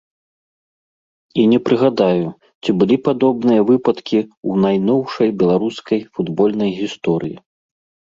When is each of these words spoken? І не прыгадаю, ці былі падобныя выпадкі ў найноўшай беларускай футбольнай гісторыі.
І 1.41 1.45
не 1.51 1.59
прыгадаю, 1.67 2.27
ці 2.65 2.69
былі 2.81 2.97
падобныя 3.09 3.61
выпадкі 3.69 4.19
ў 4.23 4.51
найноўшай 4.67 5.29
беларускай 5.45 5.99
футбольнай 6.19 6.71
гісторыі. 6.83 7.37